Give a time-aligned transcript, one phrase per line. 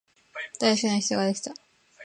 [0.59, 1.53] 大好きな人ができた